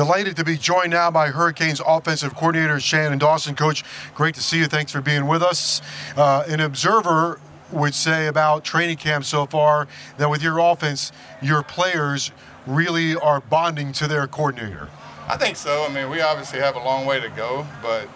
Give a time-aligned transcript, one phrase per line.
[0.00, 3.54] Delighted to be joined now by Hurricanes offensive coordinator Shannon Dawson.
[3.54, 3.84] Coach,
[4.14, 4.64] great to see you.
[4.64, 5.82] Thanks for being with us.
[6.16, 7.38] Uh, an observer
[7.70, 12.32] would say about training camp so far that with your offense, your players
[12.66, 14.88] really are bonding to their coordinator.
[15.28, 15.84] I think so.
[15.86, 18.08] I mean, we obviously have a long way to go, but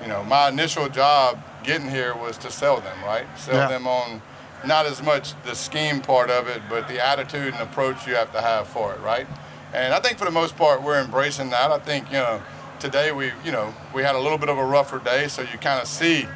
[0.00, 3.26] you know, my initial job getting here was to sell them, right?
[3.36, 3.66] Sell yeah.
[3.66, 4.22] them on
[4.64, 8.30] not as much the scheme part of it, but the attitude and approach you have
[8.30, 9.26] to have for it, right?
[9.72, 11.70] And I think for the most part, we're embracing that.
[11.70, 12.42] I think, you know,
[12.78, 15.58] today we, you know, we had a little bit of a rougher day, so you
[15.58, 16.26] kind of see,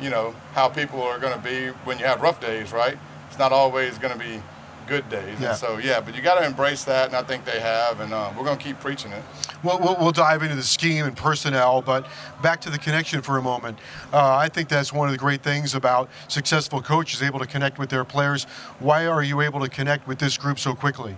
[0.00, 2.98] you know, how people are going to be when you have rough days, right?
[3.28, 4.42] It's not always going to be
[4.86, 5.40] good days.
[5.40, 5.50] Yeah.
[5.50, 8.12] And so, yeah, but you got to embrace that, and I think they have, and
[8.12, 9.22] uh, we're going to keep preaching it.
[9.62, 12.06] Well, well, we'll dive into the scheme and personnel, but
[12.42, 13.78] back to the connection for a moment.
[14.12, 17.78] Uh, I think that's one of the great things about successful coaches able to connect
[17.78, 18.44] with their players.
[18.78, 21.16] Why are you able to connect with this group so quickly?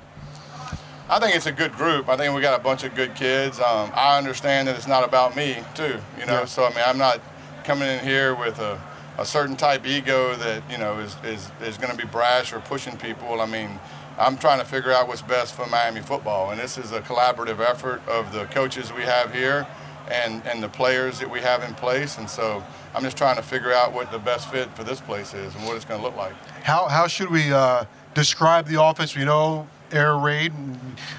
[1.09, 2.09] I think it's a good group.
[2.09, 3.61] I think we got a bunch of good kids.
[3.61, 6.01] Um, I understand that it's not about me, too.
[6.19, 6.45] You know, yeah.
[6.47, 7.21] so I mean, I'm not
[7.65, 8.81] coming in here with a
[9.19, 12.61] a certain type ego that you know is is, is going to be brash or
[12.61, 13.41] pushing people.
[13.41, 13.79] I mean,
[14.19, 17.61] I'm trying to figure out what's best for Miami football, and this is a collaborative
[17.61, 19.67] effort of the coaches we have here
[20.11, 22.63] and and the players that we have in place, and so
[22.95, 25.65] I'm just trying to figure out what the best fit for this place is and
[25.65, 26.35] what it's going to look like.
[26.63, 29.17] How how should we uh, describe the offense?
[29.17, 30.53] We know air raid.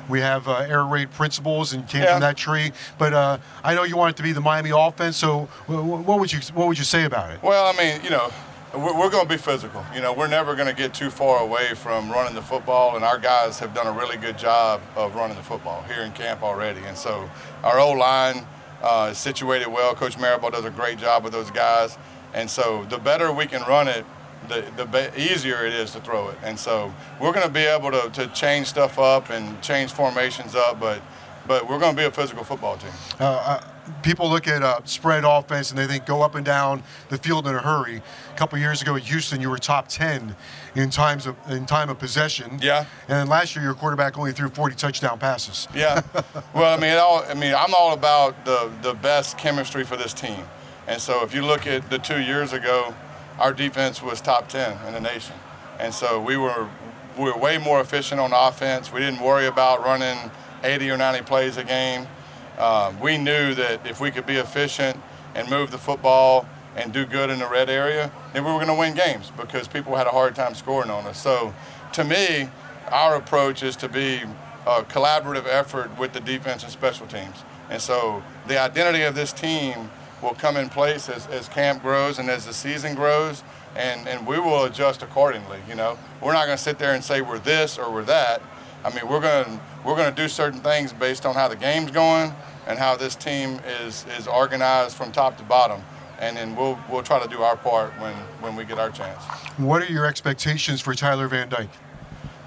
[0.10, 2.14] We have uh, air raid principles and came yeah.
[2.14, 2.72] from that tree.
[2.98, 5.18] But uh, I know you want it to be the Miami offense.
[5.18, 7.42] So what would you what would you say about it?
[7.42, 8.32] Well, I mean, you know.
[8.74, 9.84] We're, we're going to be physical.
[9.96, 13.06] You know, we're never going to get too far away from running the football, and
[13.06, 16.44] our guys have done a really good job of running the football here in camp
[16.44, 16.82] already.
[16.82, 17.30] And so
[17.64, 18.46] our O line
[18.84, 19.96] uh, is situated well.
[19.96, 21.98] Coach Mirabal does a great job with those guys.
[22.34, 24.06] And so the better we can run it,
[24.48, 26.38] the, the easier it is to throw it.
[26.44, 30.56] And so we're going to be able to, to change stuff up and change formations
[30.56, 31.02] up, but
[31.48, 32.92] but we're going to be a physical football team.
[33.20, 33.62] Uh, uh,
[34.04, 37.48] people look at uh, spread offense and they think go up and down the field
[37.48, 38.02] in a hurry.
[38.34, 40.36] A couple years ago at Houston, you were top 10
[40.76, 42.60] in times of in time of possession.
[42.62, 42.86] Yeah.
[43.08, 45.68] And then last year, your quarterback only threw 40 touchdown passes.
[45.74, 46.02] Yeah.
[46.54, 50.14] well, I mean, all, I mean, I'm all about the the best chemistry for this
[50.14, 50.44] team.
[50.88, 52.94] And so if you look at the two years ago,
[53.40, 55.36] our defense was top 10 in the nation.
[55.80, 56.70] And so we were,
[57.18, 58.92] we were way more efficient on offense.
[58.92, 60.32] We didn't worry about running
[60.64, 62.08] 80 or 90 plays a game.
[62.58, 65.00] Um, we knew that if we could be efficient
[65.36, 68.68] and move the football and do good in the red area, then we were going
[68.68, 71.22] to win games because people had a hard time scoring on us.
[71.22, 71.54] So
[71.94, 72.50] to me,
[72.90, 74.22] our approach is to be
[74.66, 77.44] a collaborative effort with the defense and special teams.
[77.70, 79.90] And so the identity of this team
[80.22, 83.44] will come in place as, as camp grows and as the season grows,
[83.76, 85.60] and, and we will adjust accordingly.
[85.70, 88.42] You know, we're not going to sit there and say we're this or we're that.
[88.84, 91.56] I mean, we're going to we're going to do certain things based on how the
[91.56, 92.34] game's going
[92.68, 95.82] and how this team is is organized from top to bottom.
[96.20, 99.24] And then we'll we'll try to do our part when when we get our chance.
[99.58, 101.70] What are your expectations for Tyler Van Dyke?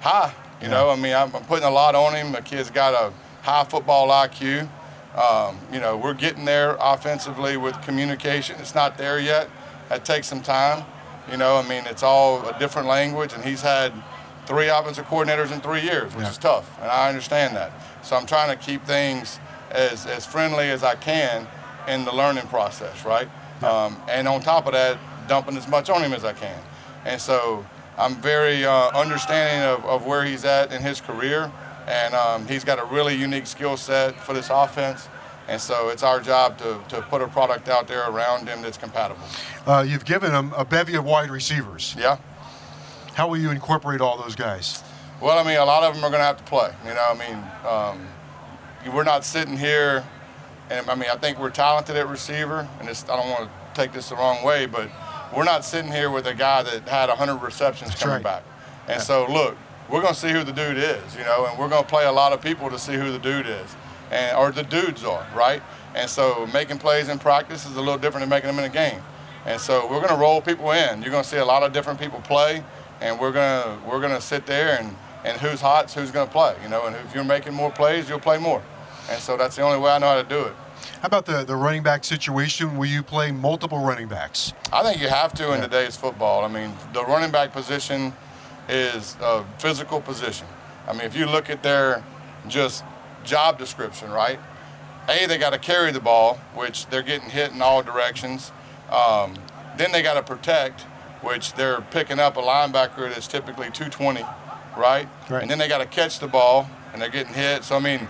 [0.01, 0.33] High.
[0.61, 0.75] You yeah.
[0.75, 2.33] know, I mean, I'm, I'm putting a lot on him.
[2.33, 4.69] The kid's got a high football IQ.
[5.17, 8.57] Um, you know, we're getting there offensively with communication.
[8.61, 9.49] It's not there yet.
[9.89, 10.85] That takes some time.
[11.31, 13.93] You know, I mean, it's all a different language, and he's had
[14.47, 16.31] three offensive coordinators in three years, which yeah.
[16.31, 17.73] is tough, and I understand that.
[18.03, 19.39] So I'm trying to keep things
[19.71, 21.47] as, as friendly as I can
[21.89, 23.29] in the learning process, right?
[23.63, 23.69] Yeah.
[23.69, 26.61] Um, and on top of that, dumping as much on him as I can.
[27.05, 27.65] And so
[27.99, 31.53] I'm very uh, understanding of, of where he's at in his career
[31.91, 35.09] and um, he's got a really unique skill set for this offense.
[35.49, 38.79] And so it's our job to, to put a product out there around him that's
[38.79, 39.21] compatible.
[39.67, 41.97] Uh, you've given him a bevy of wide receivers.
[41.99, 42.19] Yeah.
[43.15, 44.85] How will you incorporate all those guys?
[45.21, 46.73] Well, I mean, a lot of them are going to have to play.
[46.87, 50.05] You know, I mean, um, we're not sitting here,
[50.71, 53.93] and I mean, I think we're talented at receiver, and I don't want to take
[53.93, 54.89] this the wrong way, but
[55.37, 58.23] we're not sitting here with a guy that had 100 receptions That's coming right.
[58.23, 58.45] back.
[58.87, 59.03] And yeah.
[59.03, 59.57] so, look,
[59.91, 62.07] we're going to see who the dude is, you know, and we're going to play
[62.07, 63.77] a lot of people to see who the dude is,
[64.11, 65.63] and or the dudes are, right?
[65.95, 68.73] And so making plays in practice is a little different than making them in a
[68.73, 69.01] game.
[69.45, 71.03] And so we're going to roll people in.
[71.03, 72.63] You're going to see a lot of different people play,
[73.01, 76.27] and we're going to we're going to sit there and and who's hot, who's going
[76.27, 76.87] to play, you know.
[76.87, 78.63] And if you're making more plays, you'll play more.
[79.11, 80.55] And so that's the only way I know how to do it.
[81.01, 82.77] How about the, the running back situation?
[82.77, 84.53] Will you play multiple running backs?
[84.73, 86.45] I think you have to in today's football.
[86.45, 88.13] I mean, the running back position
[88.71, 90.47] is a physical position.
[90.87, 92.05] I mean, if you look at their
[92.49, 92.85] just
[93.25, 94.39] job description, right?
[95.09, 98.53] A, they got to carry the ball, which they're getting hit in all directions.
[98.91, 99.35] Um,
[99.77, 100.83] then they got to protect,
[101.23, 104.23] which they're picking up a linebacker that's typically 220,
[104.77, 105.09] right?
[105.29, 105.43] right.
[105.43, 107.65] And then they got to catch the ball, and they're getting hit.
[107.65, 108.09] So I mean,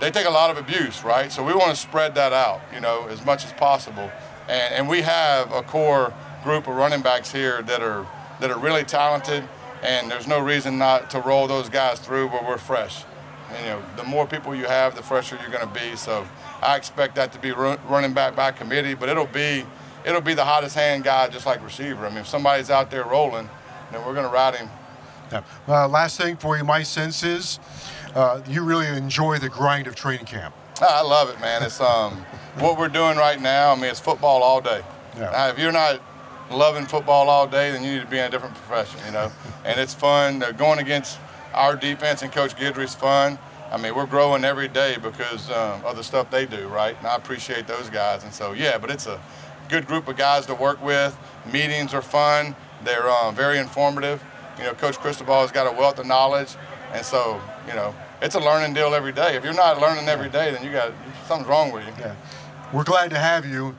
[0.00, 1.30] they take a lot of abuse, right?
[1.30, 4.10] So we want to spread that out, you know, as much as possible.
[4.48, 6.12] And, and we have a core
[6.42, 8.06] group of running backs here that are
[8.40, 9.44] that are really talented,
[9.82, 13.04] and there's no reason not to roll those guys through where we're fresh.
[13.50, 15.96] And, you know, the more people you have, the fresher you're going to be.
[15.96, 16.26] So
[16.62, 19.64] I expect that to be run, running back by committee, but it'll be
[20.04, 22.06] it'll be the hottest hand guy, just like receiver.
[22.06, 23.48] I mean, if somebody's out there rolling,
[23.90, 24.68] then we're going to ride him.
[25.32, 25.42] Yeah.
[25.66, 27.58] Uh, last thing for you, my sense is
[28.14, 30.54] uh, you really enjoy the grind of training camp.
[30.80, 31.62] I love it, man.
[31.62, 32.24] It's um,
[32.58, 33.72] what we're doing right now.
[33.72, 34.82] I mean, it's football all day.
[35.16, 35.30] Yeah.
[35.30, 36.00] Now, if you're not
[36.50, 39.30] loving football all day, then you need to be in a different profession, you know.
[39.64, 40.38] and it's fun.
[40.38, 41.18] They're going against
[41.52, 43.38] our defense and Coach Guidry's fun.
[43.70, 46.96] I mean, we're growing every day because um, of the stuff they do, right?
[46.98, 48.22] And I appreciate those guys.
[48.22, 49.20] And so, yeah, but it's a
[49.68, 51.18] good group of guys to work with.
[51.52, 52.54] Meetings are fun.
[52.84, 54.22] They're um, very informative.
[54.58, 56.54] You know, Coach Cristobal has got a wealth of knowledge,
[56.92, 59.36] and so you know, it's a learning deal every day.
[59.36, 60.92] If you're not learning every day, then you got
[61.26, 61.92] something's wrong with you.
[61.98, 62.14] Yeah.
[62.72, 63.76] We're glad to have you.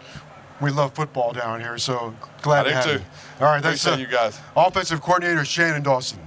[0.61, 2.91] We love football down here, so glad I to have too.
[2.91, 3.01] you.
[3.41, 4.39] All right, that's Appreciate you uh, guys.
[4.55, 6.19] offensive coordinator Shannon Dawson.